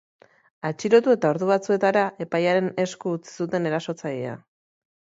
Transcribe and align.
Atxilotu 0.69 1.13
eta 1.17 1.31
ordu 1.33 1.51
batzuetara, 1.51 2.07
epailearen 2.27 2.73
esku 2.87 3.15
utzi 3.19 3.39
zuten 3.41 3.75
erasotzailea. 3.75 4.39